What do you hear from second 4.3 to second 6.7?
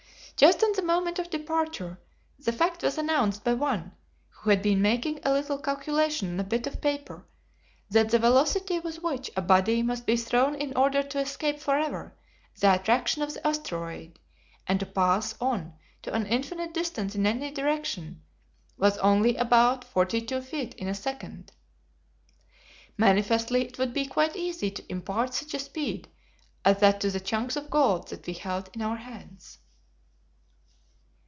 had been making a little calculation on a bit